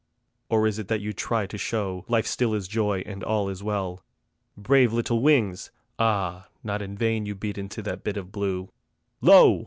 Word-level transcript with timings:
Or 0.49 0.65
is 0.65 0.79
it 0.79 0.87
that 0.87 0.99
you 1.01 1.13
try 1.13 1.45
to 1.45 1.59
show 1.59 2.05
Life 2.07 2.25
still 2.25 2.55
is 2.55 2.67
joy 2.67 3.03
and 3.05 3.23
all 3.23 3.49
is 3.49 3.61
well? 3.61 4.03
Brave 4.57 4.91
little 4.91 5.21
wings! 5.21 5.69
Ah, 5.99 6.47
not 6.63 6.81
in 6.81 6.97
vain 6.97 7.27
You 7.27 7.35
beat 7.35 7.59
into 7.59 7.83
that 7.83 8.03
bit 8.03 8.17
of 8.17 8.31
blue: 8.31 8.71
Lo! 9.21 9.59